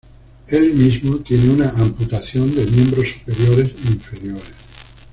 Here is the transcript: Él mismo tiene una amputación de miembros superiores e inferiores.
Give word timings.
Él 0.47 0.73
mismo 0.73 1.17
tiene 1.17 1.51
una 1.53 1.69
amputación 1.77 2.55
de 2.55 2.65
miembros 2.65 3.07
superiores 3.23 3.71
e 3.85 3.87
inferiores. 3.91 4.53